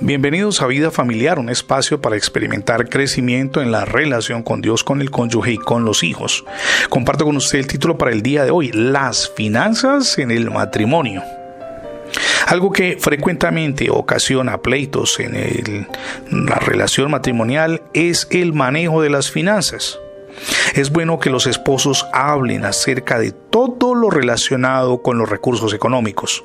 [0.00, 5.00] Bienvenidos a Vida Familiar, un espacio para experimentar crecimiento en la relación con Dios, con
[5.00, 6.44] el cónyuge y con los hijos.
[6.88, 11.22] Comparto con usted el título para el día de hoy, Las finanzas en el matrimonio.
[12.46, 15.86] Algo que frecuentemente ocasiona pleitos en
[16.30, 20.00] la relación matrimonial es el manejo de las finanzas.
[20.74, 26.44] Es bueno que los esposos hablen acerca de todo lo relacionado con los recursos económicos.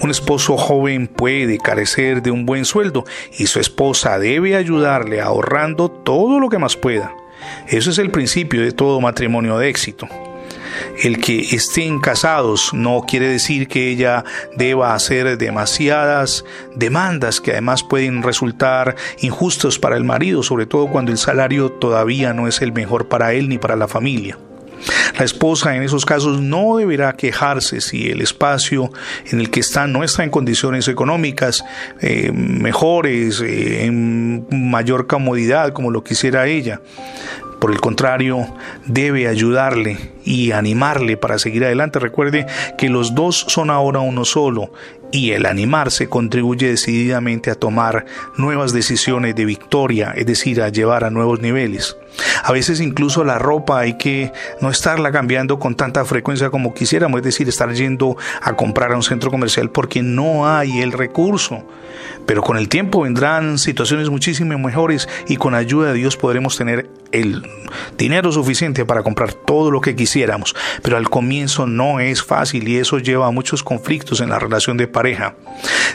[0.00, 3.04] Un esposo joven puede carecer de un buen sueldo
[3.38, 7.14] y su esposa debe ayudarle ahorrando todo lo que más pueda.
[7.68, 10.08] Eso es el principio de todo matrimonio de éxito.
[11.02, 14.24] El que estén casados no quiere decir que ella
[14.56, 16.44] deba hacer demasiadas
[16.74, 22.32] demandas que además pueden resultar injustos para el marido, sobre todo cuando el salario todavía
[22.34, 24.38] no es el mejor para él ni para la familia.
[25.18, 28.90] La esposa en esos casos no deberá quejarse si el espacio
[29.30, 31.64] en el que está no está en condiciones económicas
[32.00, 36.80] eh, mejores, eh, en mayor comodidad como lo quisiera ella.
[37.60, 38.46] Por el contrario,
[38.84, 41.98] debe ayudarle y animarle para seguir adelante.
[41.98, 42.46] Recuerde
[42.76, 44.72] que los dos son ahora uno solo
[45.12, 51.04] y el animarse contribuye decididamente a tomar nuevas decisiones de victoria, es decir, a llevar
[51.04, 51.96] a nuevos niveles.
[52.42, 57.18] A veces incluso la ropa hay que no estarla cambiando con tanta frecuencia como quisiéramos,
[57.18, 61.64] es decir, estar yendo a comprar a un centro comercial porque no hay el recurso.
[62.26, 66.88] Pero con el tiempo vendrán situaciones muchísimo mejores y con ayuda de Dios podremos tener
[67.12, 67.46] el
[67.96, 70.54] dinero suficiente para comprar todo lo que quisiéramos.
[70.82, 74.76] Pero al comienzo no es fácil y eso lleva a muchos conflictos en la relación
[74.76, 75.36] de pareja.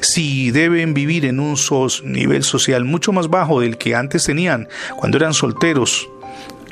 [0.01, 1.57] Si deben vivir en un
[2.03, 6.07] nivel social mucho más bajo del que antes tenían cuando eran solteros,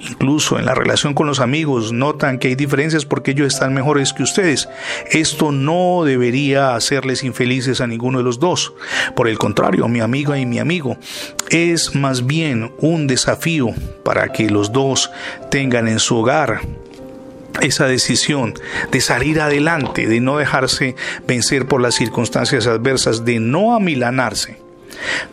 [0.02, 4.14] Incluso en la relación con los amigos notan que hay diferencias porque ellos están mejores
[4.14, 4.70] que ustedes.
[5.12, 8.72] Esto no debería hacerles infelices a ninguno de los dos.
[9.14, 10.98] Por el contrario, mi amiga y mi amigo,
[11.50, 13.72] es más bien un desafío
[14.06, 15.12] para que los dos
[15.52, 16.62] tengan en su hogar
[17.62, 18.54] esa decisión
[18.92, 20.96] de salir adelante, de no dejarse
[21.28, 24.69] vencer por las circunstancias adversas, de no amilanarse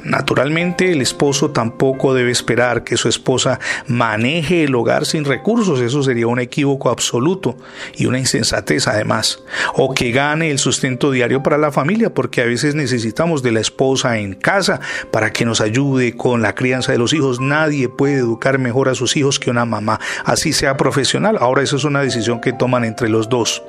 [0.05, 6.03] Naturalmente, el esposo tampoco debe esperar que su esposa maneje el hogar sin recursos, eso
[6.03, 7.57] sería un equívoco absoluto
[7.97, 9.43] y una insensatez además,
[9.75, 13.61] o que gane el sustento diario para la familia, porque a veces necesitamos de la
[13.61, 17.41] esposa en casa para que nos ayude con la crianza de los hijos.
[17.41, 21.39] Nadie puede educar mejor a sus hijos que una mamá, así sea profesional.
[21.41, 23.63] Ahora eso es una decisión que toman entre los dos.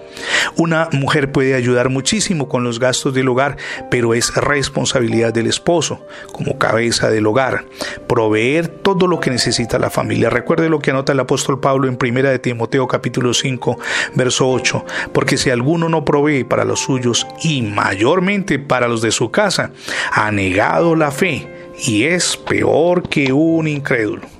[0.55, 3.57] Una mujer puede ayudar muchísimo con los gastos del hogar,
[3.89, 5.86] pero es responsabilidad del esposo
[6.31, 7.65] como cabeza del hogar,
[8.07, 10.29] proveer todo lo que necesita la familia.
[10.29, 13.79] Recuerde lo que anota el apóstol Pablo en 1 de Timoteo capítulo 5,
[14.15, 19.11] verso 8, porque si alguno no provee para los suyos y mayormente para los de
[19.11, 19.71] su casa,
[20.11, 21.47] ha negado la fe
[21.85, 24.36] y es peor que un incrédulo.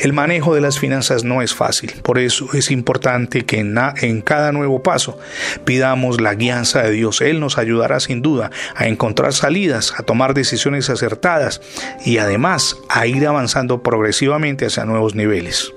[0.00, 4.50] El manejo de las finanzas no es fácil, por eso es importante que en, cada
[4.50, 5.18] nuevo paso
[5.66, 7.20] pidamos la guianza de Dios.
[7.20, 11.60] Él nos ayudará sin duda a encontrar salidas, a tomar decisiones acertadas
[12.04, 15.72] y además a ir avanzando progresivamente hacia nuevos niveles.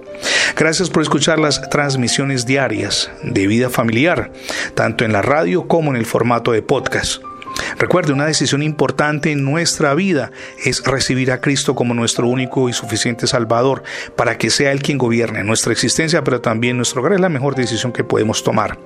[0.55, 4.31] Gracias por escuchar las transmisiones diarias de vida familiar,
[4.73, 7.21] tanto en la radio como en el formato de podcast.
[7.77, 10.31] Recuerde, una decisión importante en nuestra vida
[10.63, 13.83] es recibir a Cristo como nuestro único y suficiente Salvador
[14.15, 17.13] para que sea Él quien gobierne nuestra existencia, pero también nuestro hogar.
[17.13, 18.77] Es la mejor decisión que podemos tomar.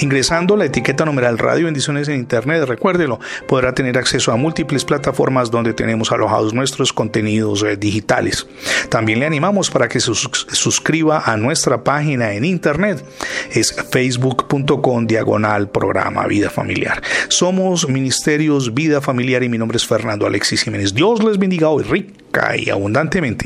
[0.00, 5.50] Ingresando la etiqueta numeral Radio Bendiciones en Internet, recuérdelo, podrá tener acceso a múltiples plataformas
[5.50, 8.46] donde tenemos alojados nuestros contenidos eh, digitales.
[8.88, 13.04] También le animamos para que se suscriba a nuestra página en Internet.
[13.52, 17.02] Es facebook.com diagonal programa Vida Familiar.
[17.28, 20.94] Somos Ministerios Vida Familiar y mi nombre es Fernando Alexis Jiménez.
[20.94, 23.42] Dios les bendiga hoy rica y abundantemente.